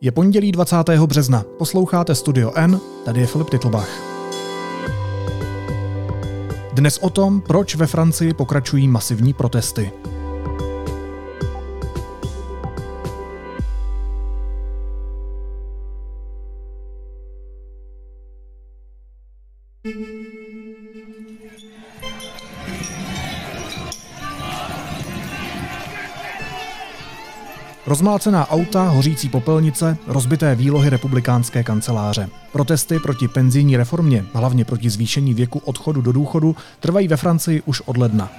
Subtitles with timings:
[0.00, 0.76] Je pondělí 20.
[1.06, 1.44] března.
[1.58, 3.88] Posloucháte Studio N, tady je Filip Titlbach.
[6.72, 9.92] Dnes o tom, proč ve Francii pokračují masivní protesty.
[27.88, 32.28] Rozmlácená auta, hořící popelnice, rozbité výlohy republikánské kanceláře.
[32.52, 37.80] Protesty proti penzijní reformě, hlavně proti zvýšení věku odchodu do důchodu, trvají ve Francii už
[37.80, 38.30] od ledna.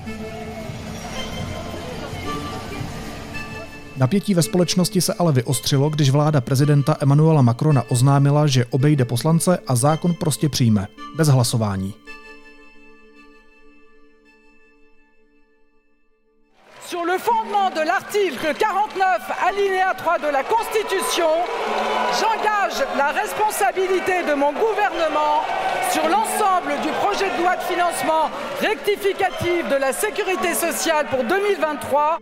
[3.97, 9.57] Napětí ve společnosti se ale vyostřilo, když vláda prezidenta Emmanuela Macrona oznámila, že obejde poslance
[9.67, 11.93] a zákon prostě přijme, bez hlasování.
[17.79, 21.29] De l'article 49, alinéa 3 de la Constitution,
[22.19, 25.43] j'engage la responsabilité de mon gouvernement
[25.91, 32.19] sur l'ensemble du projet de loi de financement rectificatif de la sécurité sociale pour 2023.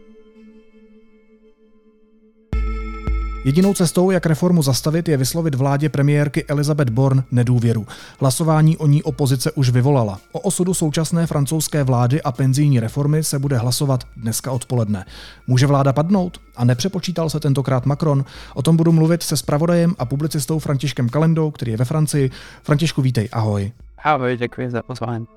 [3.47, 7.87] Jedinou cestou, jak reformu zastavit, je vyslovit vládě premiérky Elizabeth Born nedůvěru.
[8.19, 10.19] Hlasování o ní opozice už vyvolala.
[10.31, 15.05] O osudu současné francouzské vlády a penzijní reformy se bude hlasovat dneska odpoledne.
[15.47, 16.41] Může vláda padnout?
[16.55, 18.25] A nepřepočítal se tentokrát Macron?
[18.53, 22.31] O tom budu mluvit se spravodajem a publicistou Františkem Kalendou, který je ve Francii.
[22.63, 23.71] Františku, vítej, ahoj.
[24.03, 25.27] Ahoj, děkuji za pozvání.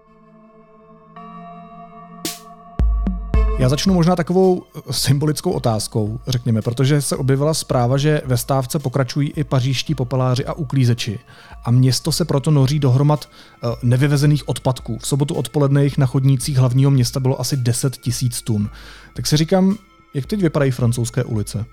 [3.60, 9.30] Já začnu možná takovou symbolickou otázkou, řekněme, protože se objevila zpráva, že ve stávce pokračují
[9.30, 11.18] i pařížští popeláři a uklízeči
[11.64, 14.98] a město se proto noří dohromad eh, nevyvezených odpadků.
[14.98, 18.70] V sobotu odpoledne jich na chodnících hlavního města bylo asi 10 tisíc tun.
[19.16, 19.76] Tak si říkám,
[20.14, 21.64] jak teď vypadají francouzské ulice?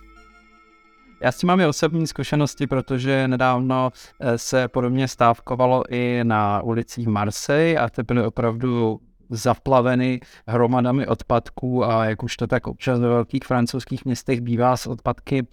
[1.21, 6.61] Já s tím mám i osobní zkušenosti, protože nedávno eh, se podobně stávkovalo i na
[6.61, 8.99] ulicích Marseille a to byly opravdu
[9.30, 14.88] zaplaveny hromadami odpadků a jak už to tak občas ve velkých francouzských městech bývá s
[14.88, 15.48] odpadky,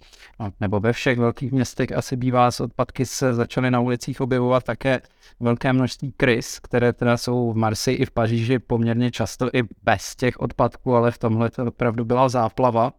[0.61, 5.01] nebo ve všech velkých městech asi bývá s odpadky, se začaly na ulicích objevovat také
[5.39, 10.15] velké množství krys, které teda jsou v Marseille i v Paříži poměrně často i bez
[10.15, 12.93] těch odpadků, ale v tomhle to opravdu byla záplava.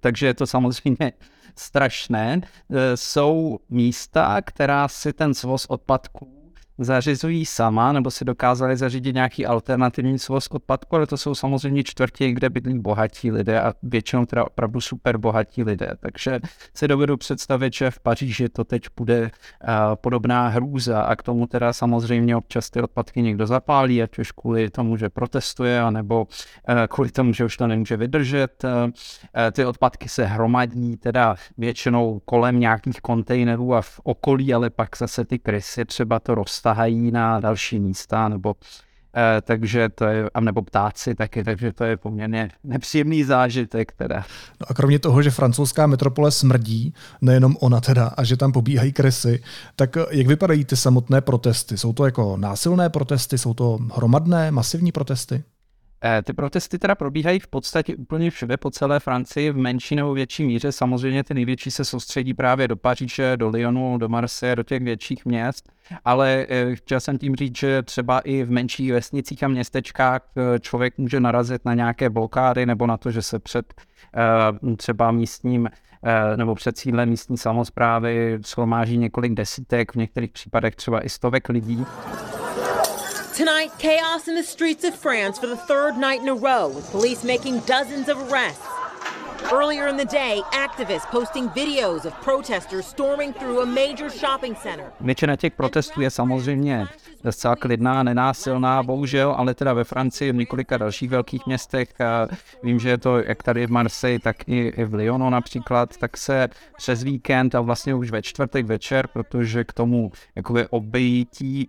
[0.00, 1.12] Takže je to samozřejmě
[1.56, 2.40] strašné.
[2.70, 6.41] E, jsou místa, která si ten svoz odpadků
[6.78, 12.32] zařizují sama, nebo si dokázali zařídit nějaký alternativní svoz odpadku, ale to jsou samozřejmě čtvrtě,
[12.32, 15.90] kde bydlí bohatí lidé a většinou teda opravdu super bohatí lidé.
[16.00, 16.40] Takže
[16.74, 21.46] si dovedu představit, že v Paříži to teď bude uh, podobná hrůza a k tomu
[21.46, 26.74] teda samozřejmě občas ty odpadky někdo zapálí, ať už kvůli tomu, že protestuje, anebo uh,
[26.88, 28.64] kvůli tomu, že už to nemůže vydržet.
[28.64, 28.90] Uh,
[29.52, 35.24] ty odpadky se hromadí teda většinou kolem nějakých kontejnerů a v okolí, ale pak zase
[35.24, 38.54] ty krysy třeba to roste stahají na další místa, nebo
[39.16, 44.24] eh, takže to je, a nebo ptáci taky, takže to je poměrně nepříjemný zážitek teda.
[44.60, 48.92] No a kromě toho, že francouzská metropole smrdí, nejenom ona teda, a že tam pobíhají
[48.92, 49.42] kresy,
[49.76, 51.78] tak eh, jak vypadají ty samotné protesty?
[51.78, 55.42] Jsou to jako násilné protesty, jsou to hromadné, masivní protesty?
[56.04, 60.14] Eh, ty protesty teda probíhají v podstatě úplně všude po celé Francii v menší nebo
[60.14, 60.72] větší míře.
[60.72, 65.24] Samozřejmě ty největší se soustředí právě do Paříže, do Lyonu, do Marseille, do těch větších
[65.24, 65.72] měst.
[66.04, 70.60] Ale eh, chtěl jsem tím říct, že třeba i v menších vesnicích a městečkách eh,
[70.60, 73.74] člověk může narazit na nějaké blokády nebo na to, že se před
[74.76, 75.68] třeba místním
[76.36, 81.86] nebo před sídlem místní samozprávy shromáží několik desítek, v některých případech třeba i stovek lidí.
[83.36, 86.90] Tonight, chaos in the streets of France for the third night in a row, with
[86.90, 88.66] police making dozens of arrests.
[89.50, 94.92] Earlier in the day, activists posting videos of protesters storming through a major shopping center.
[95.00, 96.86] Většina těch protestů je samozřejmě
[97.24, 101.88] docela klidná, nenásilná, bohužel, ale teda ve Francii, v několika dalších velkých městech,
[102.62, 106.48] vím, že je to jak tady v Marseille, tak i v Lyonu například, tak se
[106.76, 111.68] přes víkend a vlastně už ve čtvrtek večer, protože k tomu jakoby obejítí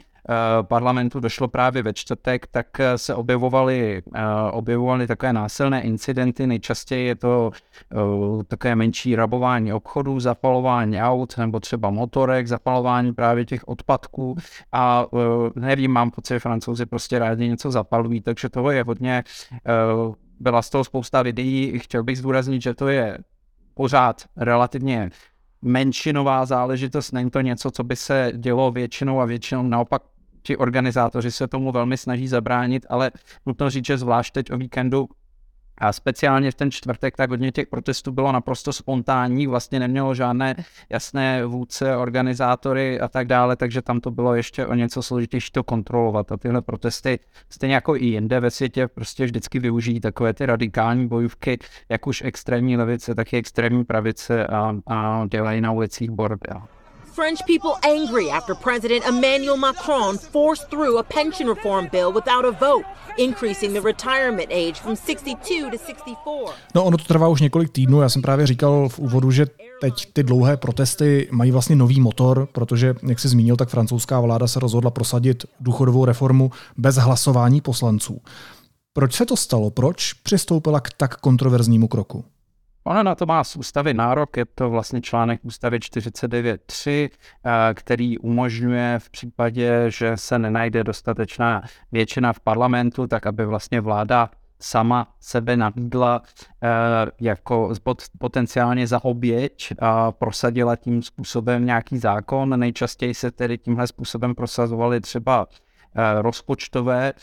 [0.61, 4.21] parlamentu došlo právě ve čtvrtek, tak eh, se objevovaly, eh,
[4.51, 6.47] objevovaly takové násilné incidenty.
[6.47, 7.51] Nejčastěji je to
[8.47, 14.35] také menší rabování obchodů, zapalování aut nebo třeba motorek, zapalování právě těch odpadků
[14.71, 15.05] a
[15.55, 19.23] nevím, mám pocit, že francouzi prostě rádi něco zapalují, takže toho je hodně.
[20.39, 23.17] Byla z toho spousta videí, chtěl bych zdůraznit, že to je
[23.73, 25.09] pořád relativně
[25.63, 30.01] menšinová záležitost, není to něco, co by se dělo většinou a většinou naopak
[30.43, 33.11] ti organizátoři se tomu velmi snaží zabránit, ale
[33.45, 35.09] nutno říct, že zvlášť teď o víkendu
[35.77, 40.55] A speciálně v ten čtvrtek, tak hodně těch protestů bylo naprosto spontánní, vlastně nemělo žádné
[40.89, 45.63] jasné vůdce, organizátory a tak dále, takže tam to bylo ještě o něco složitější to
[45.63, 46.31] kontrolovat.
[46.31, 47.19] A tyhle protesty,
[47.49, 51.57] stejně jako i jinde ve světě, prostě vždycky využijí takové ty radikální bojůvky,
[51.89, 56.61] jak už extrémní levice, tak i extrémní pravice a, a dělají na ulicích bordel.
[57.15, 62.51] French people angry after President Emmanuel Macron forced through a pension reform bill without a
[62.51, 62.85] vote,
[63.17, 66.53] increasing the retirement age from 62 to 64.
[66.75, 69.45] No ono to trvá už několik týdnů, já jsem právě říkal v úvodu, že
[69.81, 74.47] teď ty dlouhé protesty mají vlastně nový motor, protože, jak jsi zmínil, tak francouzská vláda
[74.47, 78.21] se rozhodla prosadit důchodovou reformu bez hlasování poslanců.
[78.93, 79.71] Proč se to stalo?
[79.71, 82.25] Proč přistoupila k tak kontroverznímu kroku?
[82.85, 87.09] Ona na to má z ústavy nárok, je to vlastně článek ústavy 49.3,
[87.45, 93.81] eh, který umožňuje v případě, že se nenajde dostatečná většina v parlamentu, tak aby vlastně
[93.81, 96.21] vláda sama sebe nabídla
[96.63, 96.67] eh,
[97.21, 97.73] jako
[98.17, 102.59] potenciálně za oběť a prosadila tím způsobem nějaký zákon.
[102.59, 105.47] Nejčastěji se tedy tímhle způsobem prosazovaly třeba
[105.95, 107.13] eh, rozpočtové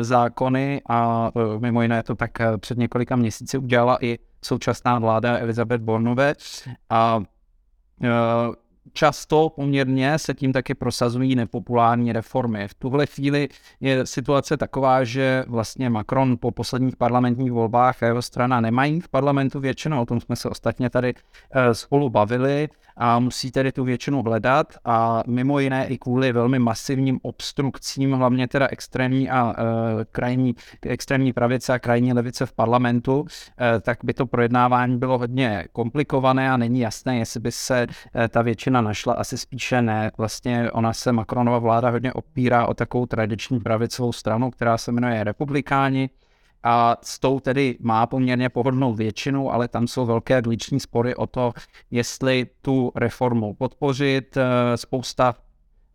[0.00, 2.30] zákony a mimo jiné to tak
[2.60, 6.34] před několika měsíci udělala i současná vláda Elizabeth Bornové
[6.90, 7.22] a
[8.02, 8.08] e,
[8.92, 12.68] často poměrně se tím taky prosazují nepopulární reformy.
[12.68, 13.48] V tuhle chvíli
[13.80, 19.08] je situace taková, že vlastně Macron po posledních parlamentních volbách a jeho strana nemají v
[19.08, 21.14] parlamentu většinu, o tom jsme se ostatně tady
[21.50, 26.58] e, spolu bavili a musí tedy tu většinu hledat a mimo jiné i kvůli velmi
[26.58, 29.52] masivním obstrukcím, hlavně teda extrémní a uh,
[30.12, 33.26] krajní, extrémní pravice a krajní levice v parlamentu, uh,
[33.80, 37.86] tak by to projednávání bylo hodně komplikované a není jasné, jestli by se
[38.28, 40.10] ta většina našla, asi spíše ne.
[40.18, 45.24] Vlastně ona se Macronova vláda hodně opírá o takovou tradiční pravicovou stranu, která se jmenuje
[45.24, 46.10] Republikáni,
[46.62, 51.26] a s tou tedy má poměrně pohodlnou většinu, ale tam jsou velké vliční spory o
[51.26, 51.52] to,
[51.90, 54.36] jestli tu reformu podpořit.
[54.36, 55.34] Eh, spousta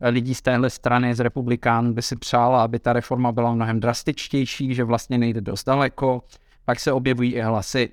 [0.01, 4.75] lidí z téhle strany, z republikán, by si přála, aby ta reforma byla mnohem drastičtější,
[4.75, 6.23] že vlastně nejde dost daleko.
[6.65, 7.89] Pak se objevují i hlasy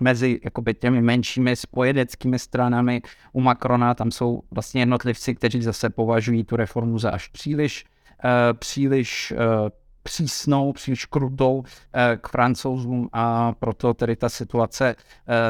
[0.00, 3.02] mezi jakoby těmi menšími spojeneckými stranami.
[3.32, 7.84] U Macrona, tam jsou vlastně jednotlivci, kteří zase považují tu reformu za až příliš,
[8.24, 9.68] uh, příliš uh,
[10.02, 11.62] přísnou, příliš krutou
[11.92, 13.08] eh, k francouzům.
[13.12, 14.94] A proto tedy ta situace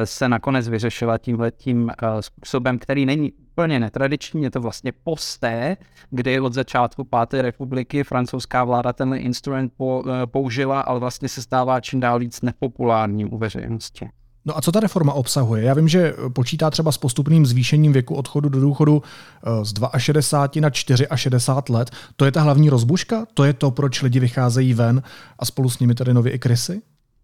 [0.05, 5.77] se nakonec vyřešila tímhle tím eh, způsobem, který není úplně netradiční, je to vlastně posté,
[6.11, 9.73] kdy od začátku páté republiky francouzská vláda tenhle instrument
[10.25, 14.09] použila, ale vlastně se stává čím dál víc nepopulárním u veřejnosti.
[14.45, 15.65] No a co ta reforma obsahuje?
[15.65, 20.61] Já vím, že počítá třeba s postupným zvýšením věku odchodu do důchodu eh, z 62
[20.63, 21.07] na 64
[21.69, 21.91] let.
[22.17, 23.27] To je ta hlavní rozbuška?
[23.35, 25.03] To je to, proč lidi vycházejí ven
[25.39, 26.83] a spolu s nimi tady nově i krysy?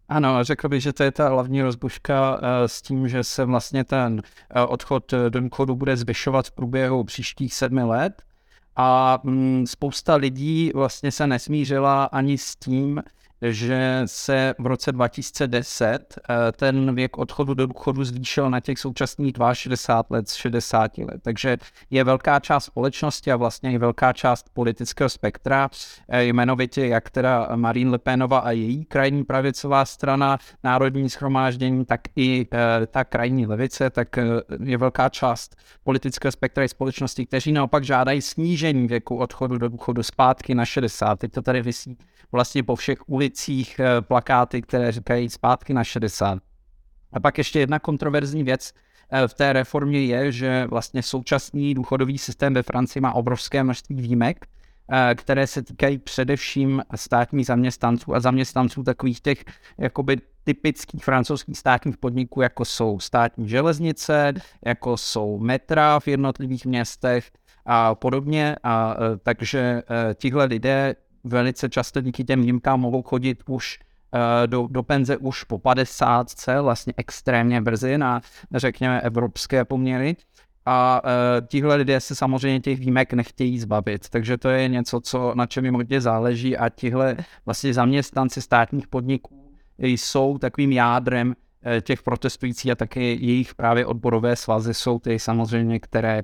[0.08, 3.84] Ano, řekl bych, že to je ta hlavní rozbuška eh, s tím, že se vlastně
[3.84, 8.22] ten eh, odchod do důchodu bude zvyšovat v průběhu příštích sedmi let.
[8.76, 13.02] A mm, spousta lidí vlastně se nesmířila ani s tím,
[13.42, 19.34] že se v roce 2010 eh, ten věk odchodu do důchodu zvýšil na těch současných
[19.52, 21.20] 62 let z 60 let.
[21.22, 21.58] Takže
[21.90, 25.68] je velká část společnosti a vlastně i velká část politického spektra,
[26.08, 32.00] eh, jmenovitě jak teda Marine Le Penova a její krajní pravicová strana, národní schromáždění, tak
[32.16, 34.08] i eh, ta krajní levice, tak
[34.64, 40.02] je velká část politického spektra i společnosti, kteří naopak žádají snížení věku odchodu do důchodu
[40.02, 41.18] zpátky na 60.
[41.18, 41.96] Teď to tady vysí
[42.32, 43.27] vlastně po všech ulicích
[43.80, 46.38] eh, plakáty, které říkají zpátky na 60.
[47.12, 48.72] A pak ještě jedna kontroverzní věc
[49.10, 53.96] eh, v té reformě je, že vlastně současný důchodový systém ve Francii má obrovské množství
[53.96, 54.46] výjimek,
[54.92, 59.44] eh, které se týkají především státních zaměstnanců a zaměstnanců takových těch
[59.78, 64.32] jakoby typických francouzských státních podniků, jako jsou státní železnice,
[64.64, 67.30] jako jsou metra v jednotlivých městech
[67.66, 68.56] a podobně.
[68.62, 69.82] A takže
[70.14, 70.94] tihle lidé
[71.24, 73.78] velice často díky těm výjimkám mohou chodit už
[74.14, 76.26] eh, do, do penze už po 50,
[76.62, 78.20] vlastně extrémně brzy na,
[78.54, 80.16] řekněme, evropské poměry.
[80.70, 85.32] A e, tihle lidé se samozřejmě těch výjimek nechtějí zbavit, takže to je něco, co,
[85.34, 91.34] na čem jim hodně záleží a tihle vlastně zaměstnanci státních podniků jsou takovým jádrem
[91.66, 96.22] e, těch protestujících a také jejich právě odborové svazy jsou ty samozřejmě, které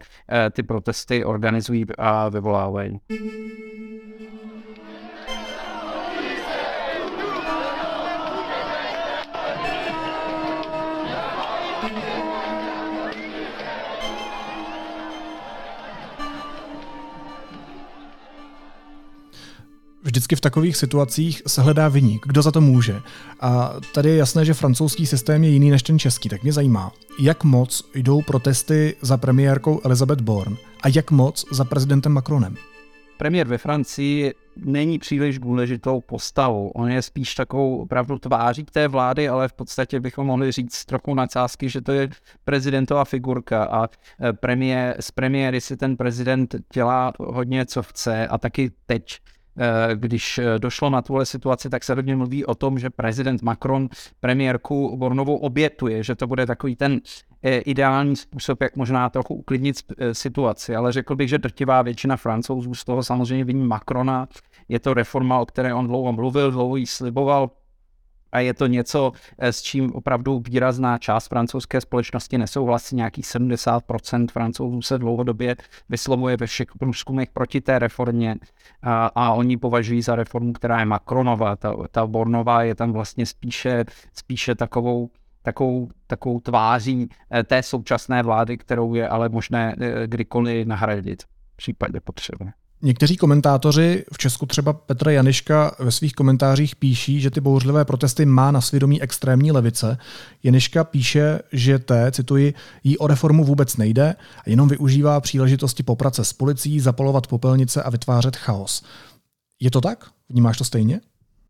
[0.50, 3.00] ty protesty organizují a vyvolávají.
[20.14, 23.00] Vždycky v takových situacích se hledá vyník, kdo za to může.
[23.40, 26.92] A tady je jasné, že francouzský systém je jiný než ten český, tak mě zajímá,
[27.18, 32.56] jak moc jdou protesty za premiérkou Elizabeth Born a jak moc za prezidentem Macronem.
[33.18, 36.68] Premiér ve Francii není příliš důležitou postavou.
[36.68, 41.14] On je spíš takovou opravdu tváří té vlády, ale v podstatě bychom mohli říct trochu
[41.14, 42.08] nadsázky, že to je
[42.44, 48.38] prezidentová figurka a e, premiér, z premiéry si ten prezident dělá hodně, co chce a
[48.38, 49.18] taky teď
[49.94, 53.88] když došlo na tuhle situaci, tak se hodně mluví o tom, že prezident Macron
[54.20, 57.00] premiérku Bornovou obětuje, že to bude takový ten
[57.44, 62.74] ideální způsob, jak možná trochu uklidnit eh, situaci, ale řekl bych, že drtivá většina francouzů
[62.74, 64.28] z toho samozřejmě viní Macrona.
[64.68, 67.50] Je to reforma, o které on dlouho mluvil, dlouho ji sliboval,
[68.34, 72.96] a je to něco, eh, s čím opravdu výrazná část francouzské společnosti nesouhlasí.
[72.96, 75.56] Nějakých 70% francouzů se dlouhodobě
[75.88, 78.36] vyslovuje ve všech průzkumech proti té reformě
[78.82, 81.56] a, a oni považují za reformu, která je Macronová.
[81.56, 85.10] Ta, ta Bornová je tam vlastně spíše, spíše takovou
[85.42, 91.56] takovou, takovou tváří eh, té současné vlády, kterou je ale možné eh, kdykoliv nahradit v
[91.56, 92.63] případě potřeby.
[92.84, 98.26] Někteří komentátoři, v Česku třeba Petra Janiška, ve svých komentářích píší, že ty bouřlivé protesty
[98.26, 99.98] má na svědomí extrémní levice.
[100.42, 106.24] Janiška píše, že té, cituji, jí o reformu vůbec nejde a jenom využívá příležitosti poprace
[106.24, 108.82] s policií, zapalovat popelnice a vytvářet chaos.
[109.60, 110.10] Je to tak?
[110.28, 111.00] Vnímáš to stejně?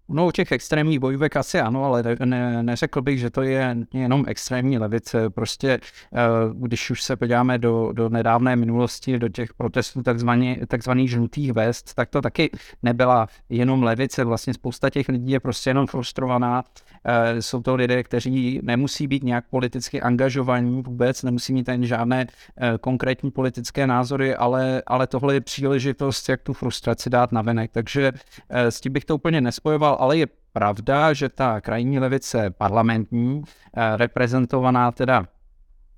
[0.09, 4.25] No u těch extrémních bojovek asi ano, ale ne, neřekl bych, že to je jenom
[4.29, 5.31] extrémní levice.
[5.31, 6.19] Prostě eh,
[6.55, 11.95] když už se podíváme do, do nedávné minulosti, do těch protestů takzvaný, takzvaných žlutých vest,
[11.95, 12.51] tak to taky
[12.83, 14.25] nebyla jenom levice.
[14.25, 16.65] Vlastně spousta těch lidí je prostě jenom frustrovaná.
[17.07, 22.27] Eh, jsou to lidé, kteří nemusí být nějak politicky angažovaní vůbec, nemusí mít ani žádné
[22.57, 27.71] eh, konkrétní politické názory, ale, ale tohle je příležitost, jak tu frustraci dát navenek.
[27.71, 28.13] Takže
[28.51, 33.43] s tím bych to úplně nespojoval ale je pravda, že ta krajní levice parlamentní,
[33.77, 35.27] eh, reprezentovaná teda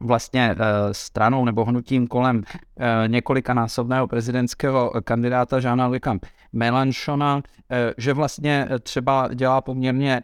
[0.00, 6.18] vlastně eh, stranou nebo hnutím kolem eh, několika násobného prezidentského kandidáta Žána Luka
[6.52, 7.42] Melanchona,
[7.98, 10.22] že vlastně třeba dělá poměrně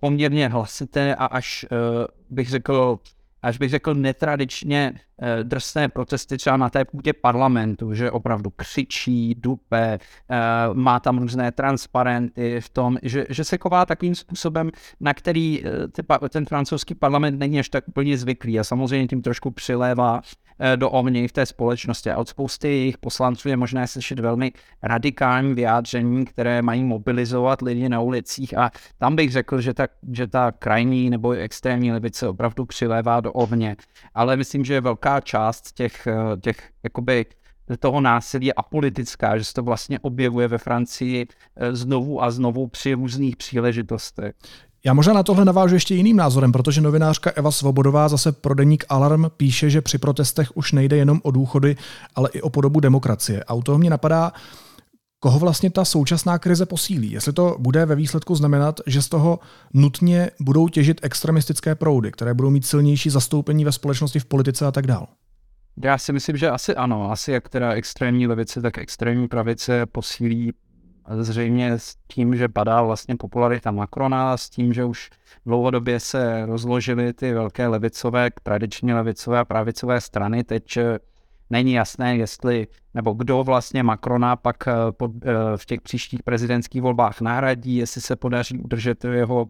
[0.00, 1.66] poměrně hlasité a až
[2.30, 2.98] bych řekl
[3.44, 9.34] až bych řekl netradičně eh, drsné protesty třeba na té půdě parlamentu, že opravdu křičí,
[9.34, 9.98] dupe,
[10.30, 10.38] eh,
[10.72, 16.28] má tam různé transparenty v tom, že, že se ková takovým způsobem, na který eh,
[16.28, 20.20] ten francouzský parlament není až tak úplně zvyklý a samozřejmě tím trošku přilévá.
[20.24, 20.43] Eh,
[20.76, 22.10] do ovni v té společnosti.
[22.10, 27.88] A od spousty jejich poslanců je možné slyšet velmi radikální vyjádření, které mají mobilizovat lidi
[27.88, 32.66] na ulicích a tam bych řekl, že ta, že ta krajní nebo extrémní levice opravdu
[32.66, 33.76] přilévá do ovně.
[34.14, 37.26] Ale myslím, že velká část těch, eh, těch jakoby
[37.78, 42.66] toho násilí je apolitická, že se to vlastně objevuje ve Francii eh, znovu a znovu
[42.66, 44.34] při různých příležitostech.
[44.86, 48.84] Já možná na tohle navážu ještě jiným názorem, protože novinářka Eva Svobodová zase pro deník
[48.88, 51.76] Alarm píše, že při protestech už nejde jenom o důchody,
[52.14, 53.44] ale i o podobu demokracie.
[53.44, 54.32] A u toho mě napadá,
[55.20, 57.10] koho vlastně ta současná krize posílí.
[57.10, 59.38] Jestli to bude ve výsledku znamenat, že z toho
[59.74, 64.72] nutně budou těžit extremistické proudy, které budou mít silnější zastoupení ve společnosti, v politice a
[64.72, 65.06] tak dále.
[65.84, 67.10] Já si myslím, že asi ano.
[67.10, 70.52] Asi jak teda extrémní levice, tak extrémní pravice posílí
[71.08, 75.10] zřejmě s tím, že padá vlastně popularita Macrona, s tím, že už
[75.46, 80.44] dlouhodobě se rozložily ty velké levicové, tradičně levicové a pravicové strany.
[80.44, 80.98] Teď eh,
[81.50, 84.72] není jasné, jestli nebo kdo vlastně Macrona pak eh,
[85.24, 89.46] eh, v těch příštích prezidentských volbách nahradí, jestli se podaří udržet jeho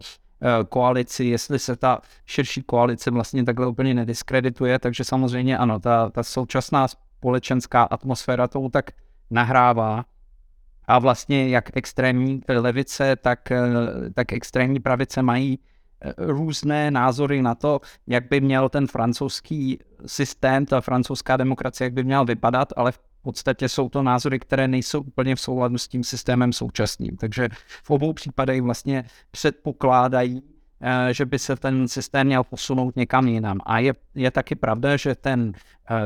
[0.69, 6.23] koalici, jestli se ta širší koalice vlastně takhle úplně nediskredituje, takže samozřejmě ano, ta, ta
[6.23, 8.91] současná společenská atmosféra tomu tak
[9.31, 10.05] nahrává
[10.87, 13.63] a vlastně jak extrémní levice, tak, eh,
[14.13, 15.59] tak extrémní pravice mají
[16.01, 21.93] eh, různé názory na to, jak by měl ten francouzský systém, ta francouzská demokracie, jak
[21.93, 25.87] by měl vypadat, ale v podstatě jsou to názory, které nejsou úplně v souladu s
[25.87, 27.17] tím systémem současným.
[27.17, 27.49] Takže
[27.83, 30.43] v obou případech vlastně předpokládají
[30.81, 33.57] Eh, že by se ten systém měl posunout někam jinam.
[33.65, 35.53] A je, je taky pravda, že ten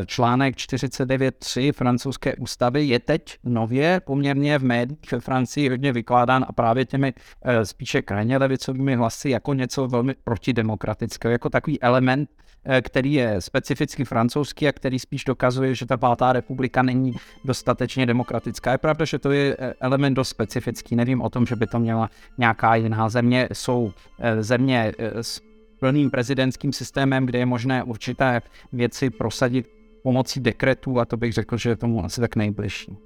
[0.05, 6.53] článek 49.3 francouzské ústavy je teď nově poměrně v médiích ve Francii hodně vykládán a
[6.53, 12.29] právě těmi eh, spíše krajně levicovými hlasy jako něco velmi protidemokratického, jako takový element
[12.65, 17.13] Eh, který je specificky francouzský a který spíš dokazuje, že ta pátá republika není
[17.45, 18.71] dostatečně demokratická.
[18.71, 20.95] Je pravda, že to je eh, element dost specifický.
[20.95, 23.49] Nevím o tom, že by to měla nějaká jiná země.
[23.53, 25.41] Jsou eh, země s
[25.79, 28.41] plným prezidentským systémem, kde je možné určité
[28.73, 29.67] věci prosadit
[30.03, 32.97] pomocí dekretů a to bych řekl, že je tomu asi tak nejbližší.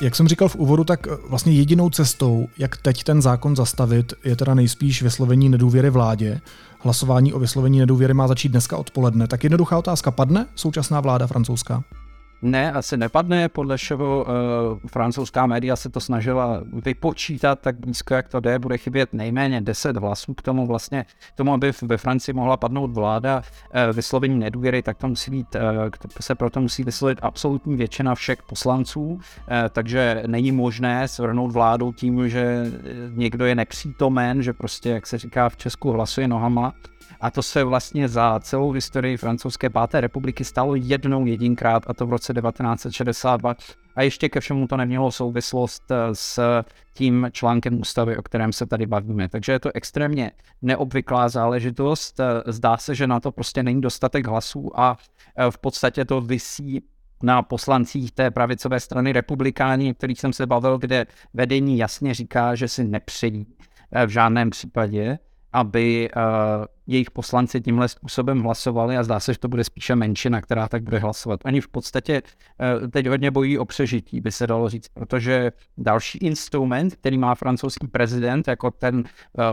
[0.00, 4.36] Jak jsem říkal v úvodu, tak vlastně jedinou cestou, jak teď ten zákon zastavit, je
[4.36, 6.40] teda nejspíš vyslovení nedůvěry vládě.
[6.80, 9.28] Hlasování o vyslovení nedůvěry má začít dneska odpoledne.
[9.28, 11.84] Tak jednoduchá otázka, padne současná vláda francouzská?
[12.42, 18.28] Ne, asi nepadne, podle všeho uh, francouzská média se to snažila vypočítat tak blízko, jak
[18.28, 22.34] to jde, bude chybět nejméně 10 hlasů k tomu vlastně, k tomu, aby ve Francii
[22.34, 25.60] mohla padnout vláda uh, vyslovení nedůvěry, tak to musí být, uh,
[26.20, 29.18] se proto musí vyslovit absolutní většina všech poslanců, uh,
[29.70, 32.72] takže není možné svrhnout vládu tím, že
[33.14, 36.72] někdo je nepřítomen, že prostě, jak se říká v Česku, hlasuje nohama,
[37.20, 42.06] a to se vlastně za celou historii francouzské páté republiky stalo jednou jedinkrát, a to
[42.06, 43.54] v roce 1962.
[43.96, 48.66] A ještě ke všemu to nemělo souvislost eh, s tím článkem ústavy, o kterém se
[48.66, 49.28] tady bavíme.
[49.28, 50.32] Takže je to extrémně
[50.62, 52.20] neobvyklá záležitost.
[52.20, 54.96] Eh, zdá se, že na to prostě není dostatek hlasů a
[55.36, 56.82] eh, v podstatě to vysí
[57.22, 62.68] na poslancích té pravicové strany republikáni, kterých jsem se bavil, kde vedení jasně říká, že
[62.68, 63.46] si nepřejí
[64.06, 65.18] v žádném případě
[65.56, 66.22] aby uh,
[66.86, 70.82] jejich poslanci tímhle způsobem hlasovali a zdá se, že to bude spíše menšina, která tak
[70.82, 71.40] bude hlasovat.
[71.44, 76.18] Oni v podstatě uh, teď hodně bojí o přežití, by se dalo říct, protože další
[76.18, 79.04] instrument, který má francouzský prezident jako ten uh,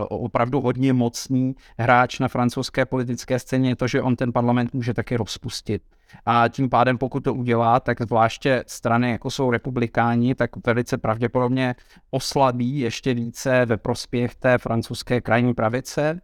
[0.08, 4.94] opravdu hodně mocný hráč na francouzské politické scéně, je to, že on ten parlament může
[4.94, 5.82] taky rozpustit.
[6.26, 11.74] A tím pádem, pokud to udělá, tak zvláště strany, jako jsou republikáni, tak velice pravděpodobně
[12.10, 16.20] oslabí ještě více ve prospěch té francouzské krajní pravice.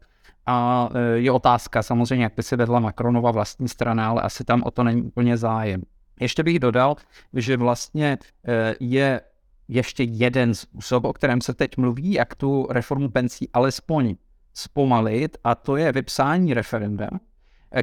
[0.47, 4.63] A e, je otázka samozřejmě, jak by se vedla Macronova vlastní strana, ale asi tam
[4.63, 5.83] o to není úplně zájem.
[6.21, 6.97] Ještě bych dodal,
[7.33, 8.19] že vlastně
[8.49, 9.21] e, je
[9.69, 14.17] ještě jeden způsob, o kterém se teď mluví, jak tu reformu pensí alespoň
[14.55, 17.09] zpomalit, a to je vypsání referenda,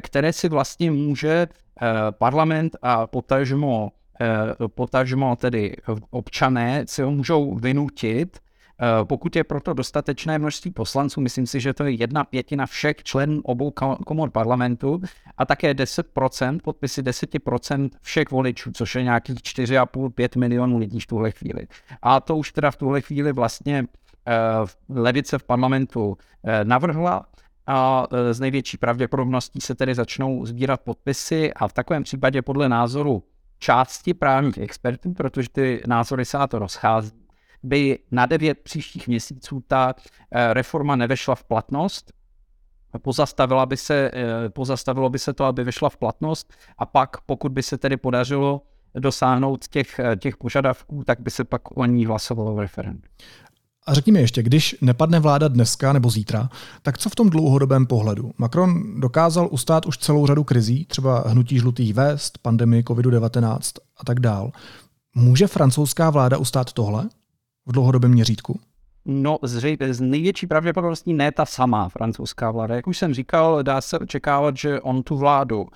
[0.02, 1.48] které si vlastně může
[1.82, 3.92] Eh, parlament a potažmo,
[4.22, 5.76] eh, potažmo tedy
[6.10, 11.74] občané si ho můžou vynutit, eh, pokud je proto dostatečné množství poslanců, myslím si, že
[11.74, 13.72] to je jedna pětina všech členů obou
[14.06, 15.02] komor parlamentu
[15.38, 21.32] a také 10%, podpisy 10% všech voličů, což je nějakých 4,5-5 milionů lidí v tuhle
[21.32, 21.68] chvíli.
[22.02, 23.86] A to už teda v tuhle chvíli vlastně
[24.90, 26.18] levice v parlamentu
[26.64, 27.26] navrhla
[27.68, 32.70] a e, z největší pravděpodobností se tedy začnou sbírat podpisy a v takovém případě podle
[32.70, 33.24] názoru
[33.60, 37.12] části právních expertů, protože ty názory se na to rozchází,
[37.64, 39.94] by na devět příštích měsíců ta
[40.32, 42.14] e, reforma nevešla v platnost,
[43.02, 47.52] pozastavila by se, e, pozastavilo by se to, aby vyšla v platnost a pak, pokud
[47.52, 48.62] by se tedy podařilo
[49.00, 53.02] dosáhnout těch, těch požadavků, tak by se pak o ní hlasovalo v referendu.
[53.88, 56.50] A řekněme ještě, když nepadne vláda dneska nebo zítra,
[56.82, 58.32] tak co v tom dlouhodobém pohledu?
[58.38, 63.60] Macron dokázal ustát už celou řadu krizí, třeba hnutí žlutých vest, pandemii COVID-19
[63.98, 64.52] a tak dál.
[65.16, 67.10] Může francouzská vláda ustát tohle
[67.66, 68.60] v dlouhodobém měřítku?
[69.06, 72.76] No, zřejmě z největší pravděpodobností ne ta samá francouzská vláda.
[72.76, 75.68] Jak už jsem říkal, dá se očekávat, že on tu vládu uh,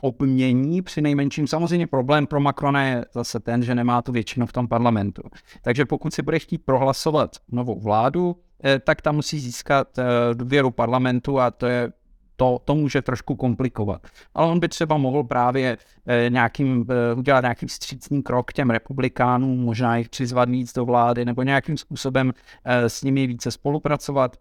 [0.00, 1.46] obmění při nejmenším.
[1.46, 5.22] Samozřejmě problém pro Macrona je zase ten, že nemá tu většinu v tom parlamentu.
[5.62, 10.04] Takže pokud si bude chtít prohlasovat novou vládu, eh, tak tam musí získat eh,
[10.34, 11.92] důvěru parlamentu a to je
[12.38, 14.06] to, to může trošku komplikovat.
[14.34, 19.96] Ale on by třeba mohl právě eh, nějakým, udělat nějaký střícný krok těm republikánům, možná
[19.96, 22.32] jich přizvat víc do vlády, nebo nějakým způsobem
[22.64, 24.36] s nimi více spolupracovat.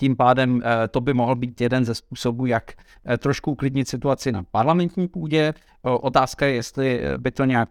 [0.00, 2.72] Tím pádem eh, to by mohl být jeden ze způsobů, jak
[3.06, 5.54] eh, trošku uklidnit situaci na parlamentní půdě.
[5.82, 7.68] Otázka je, jestli eh, by to nějak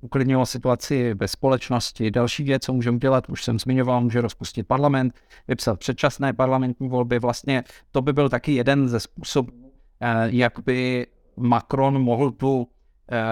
[0.00, 2.10] uklidnilo situaci ve společnosti.
[2.10, 5.14] Další věc, co můžeme dělat, už jsem zmiňoval, může rozpustit parlament,
[5.48, 7.18] vypsat předčasné parlamentní volby.
[7.18, 9.52] Vlastně to by byl taky jeden ze způsobů,
[10.24, 11.06] jak by
[11.36, 12.68] Macron mohl tu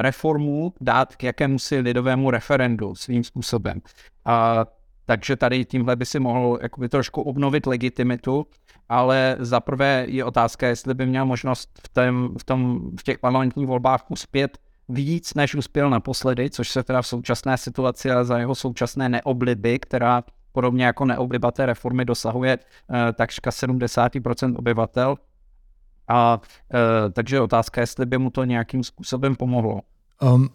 [0.00, 3.80] reformu dát k jakémusi lidovému referendu svým způsobem.
[4.24, 4.66] A
[5.06, 8.46] takže tady tímhle by si mohl jakoby trošku obnovit legitimitu,
[8.88, 13.18] ale za prvé je otázka, jestli by měl možnost v, tém, v, tom, v těch
[13.18, 18.38] parlamentních volbách uspět víc, než uspěl naposledy, což se teda v současné situaci a za
[18.38, 25.16] jeho současné neobliby, která podobně jako neobliba té reformy dosahuje eh, takřka 70% obyvatel.
[26.08, 26.40] A
[26.74, 29.80] eh, takže otázka, jestli by mu to nějakým způsobem pomohlo.
[30.22, 30.48] Um,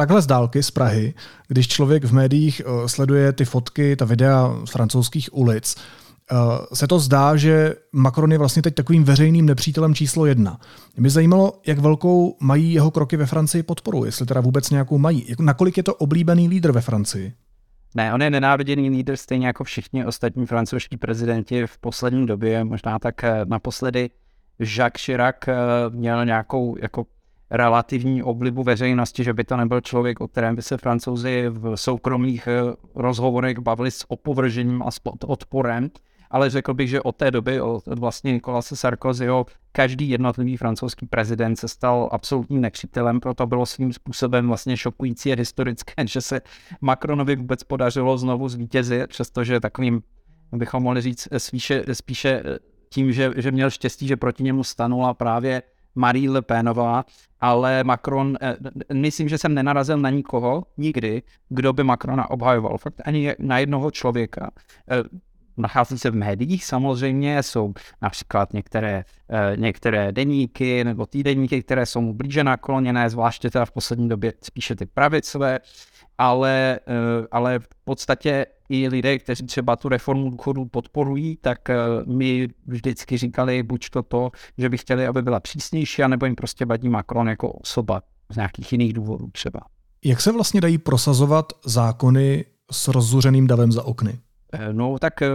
[0.00, 1.14] takhle z dálky z Prahy,
[1.48, 5.76] když člověk v médiích uh, sleduje ty fotky, ta videa z francouzských ulic,
[6.32, 6.38] uh,
[6.74, 10.60] se to zdá, že Macron je vlastně teď takovým veřejným nepřítelem číslo jedna.
[10.96, 15.34] Mě zajímalo, jak velkou mají jeho kroky ve Francii podporu, jestli teda vůbec nějakou mají.
[15.40, 17.32] Nakolik je to oblíbený lídr ve Francii?
[17.94, 22.98] Ne, on je nenáviděný lídr stejně jako všichni ostatní francouzští prezidenti v poslední době, možná
[22.98, 24.10] tak naposledy
[24.58, 25.36] Jacques Chirac
[25.90, 27.06] měl nějakou jako
[27.50, 32.46] relativní oblibu veřejnosti, že by to nebyl člověk, o kterém by se francouzi v soukromých
[32.46, 35.90] eh, rozhovorech bavili s opovržením a s odporem,
[36.30, 41.56] ale řekl bych, že od té doby, od vlastně Nikolase Sarkozyho, každý jednotlivý francouzský prezident
[41.56, 46.40] se stal absolutním nepřítelem, proto bylo svým způsobem vlastně šokující a historické, že se
[46.80, 50.02] Macronovi vůbec podařilo znovu zvítězit, přestože takovým,
[50.52, 52.42] bychom mohli říct, spíše, spíše
[52.88, 55.62] tím, že, že měl štěstí, že proti němu stanula právě
[55.94, 57.04] Marie Le Penová,
[57.40, 58.56] ale Macron, eh,
[58.92, 62.78] myslím, že jsem nenarazil na nikoho, nikdy, kdo by Macrona obhajoval.
[62.78, 64.50] Fakt ani na jednoho člověka.
[64.90, 65.02] Eh,
[65.56, 72.00] nachází se v médiích samozřejmě, jsou například některé, eh, některé deníky nebo týdeníky, které jsou
[72.00, 75.60] mu blíže nakloněné, zvláště teda v poslední době spíše ty pravicové,
[76.18, 76.80] ale,
[77.30, 83.16] ale v podstatě i lidé, kteří třeba tu reformu důchodu podporují, tak eh, mi vždycky
[83.16, 87.28] říkali buď to to, že by chtěli, aby byla přísnější, anebo jim prostě vadí Macron
[87.28, 89.60] jako osoba z nějakých jiných důvodů třeba.
[90.04, 94.18] Jak se vlastně dají prosazovat zákony s rozzuřeným davem za okny?
[94.52, 95.28] Eh, no tak eh,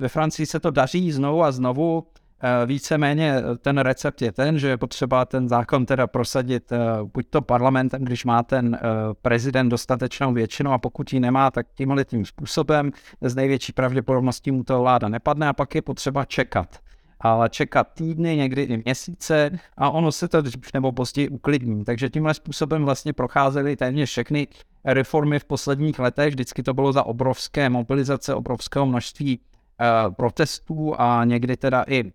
[0.00, 2.06] ve Francii se to daří znovu a znovu.
[2.44, 6.78] Eh, víceméně eh, ten recept je ten, že je potřeba ten zákon teda prosadit eh,
[7.14, 8.78] buď to parlamentem, když má ten
[9.22, 14.64] prezident dostatečnou většinu a pokud ji nemá, tak tímhle tím způsobem s největší pravděpodobností mu
[14.64, 16.78] to vláda nepadne a pak je potřeba čekat
[17.24, 21.84] ale čekat týdny, někdy i měsíce a ono se to dřív nebo později uklidní.
[21.84, 24.48] Takže tímhle způsobem vlastně procházely téměř všechny
[24.84, 26.28] reformy v posledních letech.
[26.28, 29.40] Vždycky to bylo za obrovské mobilizace, obrovského množství
[30.16, 32.12] protestů a někdy teda i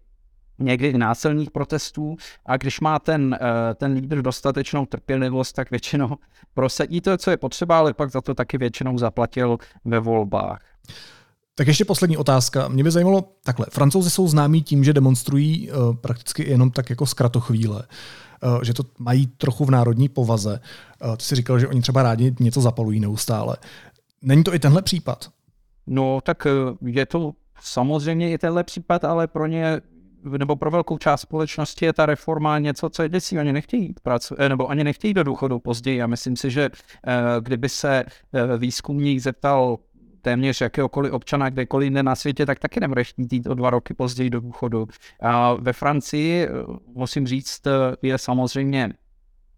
[0.60, 2.16] někdy i násilných protestů
[2.46, 6.16] a když má ten, eh, ten lídr dostatečnou trpělivost, tak většinou
[6.54, 10.62] prosadí to, co je potřeba, ale pak za to taky většinou zaplatil ve volbách.
[11.56, 12.68] Tak ještě poslední otázka.
[12.68, 17.06] Mě by zajímalo, takhle, francouzi jsou známí tím, že demonstrují uh, prakticky jenom tak jako
[17.06, 17.84] zkratochvíle,
[18.44, 20.60] uh, že to mají trochu v národní povaze.
[21.06, 23.58] Uh, ty jsi říkal, že oni třeba rádi něco zapalují neustále.
[24.22, 25.30] Není to i tenhle případ?
[25.88, 26.48] No, tak
[26.86, 29.82] je to samozřejmě i tenhle případ, ale pro ně
[30.38, 33.40] nebo pro velkou část společnosti je ta reforma něco, co je děsí.
[33.40, 36.02] Oni nechtějí pracu, eh, nebo ani nechtějí do důchodu později.
[36.02, 36.70] A myslím si, že
[37.08, 39.78] eh, kdyby se eh, výzkumník zeptal
[40.22, 43.94] téměř jakéhokoliv občana kdekoliv jinde na světě, tak taky nebude chtít jít o dva roky
[43.94, 44.88] později do důchodu.
[45.22, 46.48] A ve Francii,
[46.96, 47.62] musím říct,
[48.02, 48.94] je samozřejmě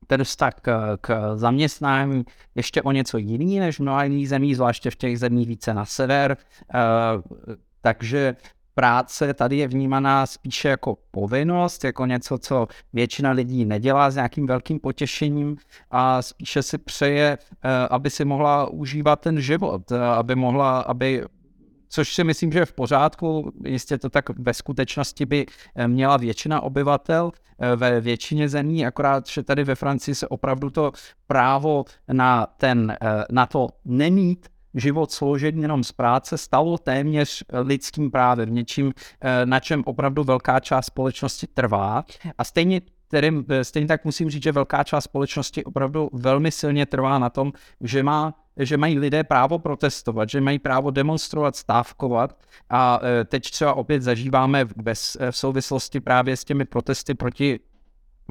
[0.08, 2.24] ten vztah k, k zaměstnání
[2.56, 5.86] ještě o něco jiný než v mnoha jiných zemích, zvláště v těch zemích více na
[5.86, 6.38] sever.
[7.82, 8.36] Takže
[8.80, 14.48] práce tady je vnímaná spíše jako povinnost, jako něco, co většina lidí nedělá s nějakým
[14.48, 15.58] velkým potěšením
[15.92, 21.24] a spíše si přeje, eh, aby si mohla užívat ten život, eh, aby mohla, aby
[21.90, 23.52] což si myslím, že je v pořádku.
[23.66, 27.32] Jistě to tak ve skutečnosti by eh, měla většina obyvatel
[27.76, 30.92] ve většině zemí, akorát, že tady ve Francii se opravdu to
[31.28, 32.98] právo na, ten,
[33.32, 39.60] na to nemít život složen jenom z práce stalo téměř lidským právem, něčím, eh, na
[39.60, 42.04] čem opravdu velká část společnosti trvá.
[42.38, 46.86] A stejně kterým, eh, stejně tak musím říct, že velká část společnosti opravdu velmi silně
[46.86, 47.52] trvá na tom,
[47.82, 52.38] že, má, že mají lidé právo protestovat, že mají právo demonstrovat, stávkovat.
[52.70, 54.74] A eh, teď třeba opět zažíváme v,
[55.32, 57.60] v souvislosti právě s těmi protesty proti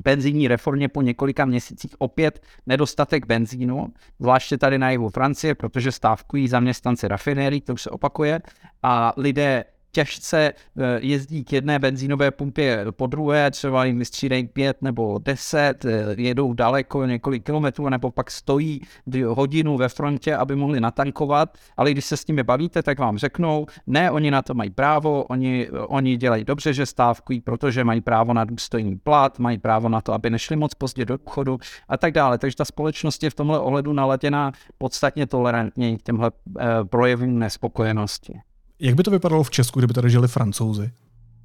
[0.02, 1.94] penzijní reformě po několika měsících.
[1.98, 3.87] Opět nedostatek benzínu,
[4.20, 8.40] zvláště tady na jihu Francie, protože stávkují zaměstnanci rafinérií, to už se opakuje,
[8.82, 14.83] a lidé těžce eh, jezdí k jedné benzínové pumpě po druhé, třeba jim vystřídají pět
[14.83, 18.81] nebo deset, eh, jedou daleko několik kilometrů, nebo pak stojí
[19.27, 23.66] hodinu ve frontě, aby mohli natankovat, ale když se s nimi bavíte, tak vám řeknou,
[23.87, 28.35] ne, oni na to mají právo, oni, oni dělají dobře, že stávkují, protože mají právo
[28.35, 32.12] na důstojný plat, mají právo na to, aby nešli moc pozdě do obchodu a tak
[32.12, 32.38] dále.
[32.38, 38.40] Takže ta společnost je v tomhle ohledu naladěná podstatně tolerantně k těmhle eh, projevům nespokojenosti.
[38.80, 40.90] Jak by to vypadalo v Česku, kdyby tady žili francouzi?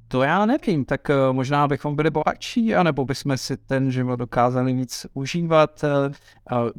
[0.08, 4.72] To já nevím, tak eh, možná bychom byli bohatší, anebo bychom si ten život dokázali
[4.72, 5.84] víc užívat.
[5.84, 6.14] Eh,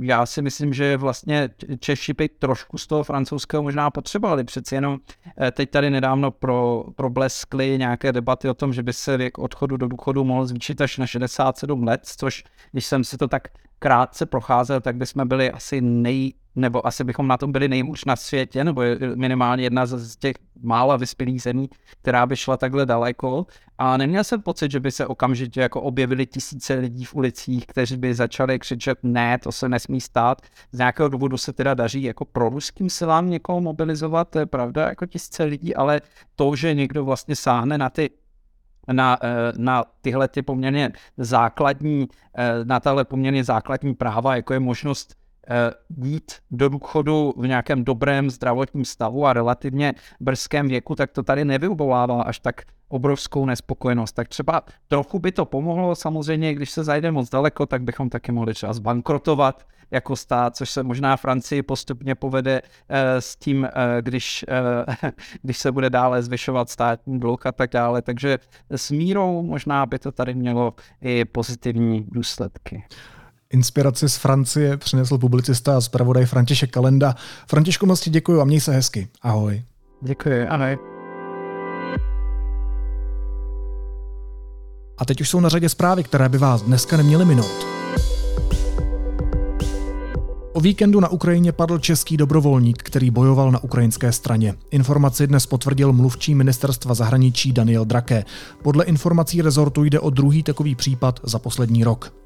[0.02, 4.44] já si myslím, že vlastně Češi by trošku z toho francouzského možná potřebovali.
[4.44, 5.00] Přeci jenom
[5.42, 9.78] eh, teď tady nedávno pro, probleskly nějaké debaty o tom, že by se věk odchodu
[9.78, 13.48] do důchodu mohl zvýšit až na 67 let, což když jsem si to tak
[13.80, 18.16] krátce procházel, tak bychom byli asi nej, nebo asi bychom na tom byli nejhůř na
[18.16, 18.82] světě, nebo
[19.16, 21.70] minimálně jedna z těch mála vyspělých zemí,
[22.02, 23.46] která by šla takhle daleko.
[23.78, 27.98] A neměl jsem pocit, že by se okamžitě jako objevili tisíce lidí v ulicích, kteří
[27.98, 30.42] by začali křičet, ne, to se nesmí stát.
[30.72, 34.90] Z nějakého důvodu se teda daří jako pro ruským silám někoho mobilizovat, to je pravda,
[34.90, 36.02] jako tisíce lidí, ale
[36.36, 38.10] to, že někdo vlastně sáhne na ty
[38.92, 39.18] na,
[39.58, 42.08] na tyhle ty poměrně základní,
[42.64, 45.16] na tahle poměrně základní práva, jako je možnost
[46.04, 51.46] jít do důchodu v nějakém dobrém zdravotním stavu a relativně brzkém věku, tak to tady
[51.46, 52.62] nevyvolává až tak
[52.96, 54.12] obrovskou nespokojenost.
[54.12, 58.32] Tak třeba trochu by to pomohlo, samozřejmě, když se zajde moc daleko, tak bychom taky
[58.32, 64.02] mohli třeba zbankrotovat jako stát, což se možná Francii postupně povede eh, s tím, eh,
[64.02, 68.02] když, eh, když se bude dále zvyšovat státní dluh a tak dále.
[68.02, 68.38] Takže
[68.70, 72.84] s mírou možná by to tady mělo i pozitivní důsledky.
[73.50, 77.16] Inspiraci z Francie přinesl publicista a zpravodaj František Kalenda.
[77.48, 79.08] Františku, moc ti děkuji a měj se hezky.
[79.22, 79.64] Ahoj.
[80.02, 80.95] Děkuji, ahoj.
[84.98, 87.66] A teď už jsou na řadě zprávy, které by vás dneska neměly minout.
[90.54, 94.54] O víkendu na Ukrajině padl český dobrovolník, který bojoval na ukrajinské straně.
[94.72, 98.26] Informaci dnes potvrdil mluvčí ministerstva zahraničí Daniel Drake.
[98.64, 102.25] Podle informací rezortu jde o druhý takový případ za poslední rok.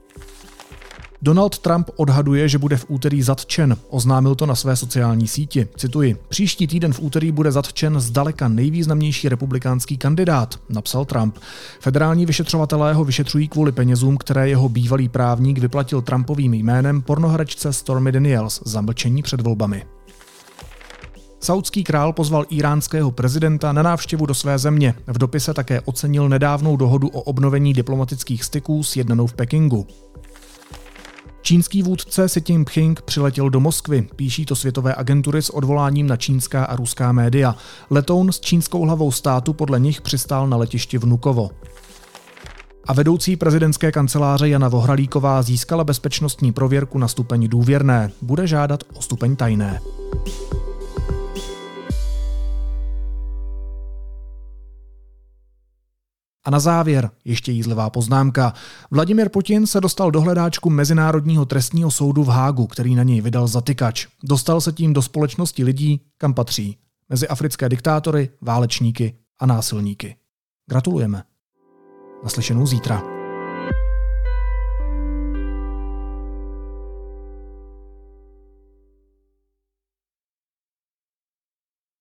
[1.22, 3.78] Donald Trump odhaduje, že bude v úterý zatčen.
[3.90, 5.68] Oznámil to na své sociální síti.
[5.78, 6.18] Cituji.
[6.30, 11.38] Příští týden v úterý bude zatčen zdaleka nejvýznamnější republikánský kandidát, napsal Trump.
[11.80, 18.12] Federální vyšetřovatelé ho vyšetřují kvůli penězům, které jeho bývalý právník vyplatil Trumpovým jménem pornohračce Stormy
[18.12, 19.86] Daniels za mlčení před volbami.
[21.42, 24.94] Saudský král pozval iránského prezidenta na návštěvu do své země.
[25.08, 29.88] V dopise také ocenil nedávnou dohodu o obnovení diplomatických styků s jednanou v Pekingu.
[31.50, 36.66] Čínský vůdce Xi Jinping přiletěl do Moskvy, píší to světové agentury s odvoláním na čínská
[36.66, 37.56] a ruská média.
[37.90, 41.50] Letoun s čínskou hlavou státu podle nich přistál na letišti Vnukovo.
[42.88, 48.12] A vedoucí prezidentské kanceláře Jana Vohralíková získala bezpečnostní prověrku na stupeň důvěrné.
[48.22, 49.80] Bude žádat o stupeň tajné.
[56.46, 58.54] A na závěr ještě jízlivá poznámka.
[58.92, 63.48] Vladimir Putin se dostal do hledáčku Mezinárodního trestního soudu v Hágu, který na něj vydal
[63.48, 64.08] zatykač.
[64.24, 66.78] Dostal se tím do společnosti lidí, kam patří.
[67.10, 70.16] Mezi africké diktátory, válečníky a násilníky.
[70.70, 71.24] Gratulujeme.
[72.24, 73.19] Naslyšenou zítra.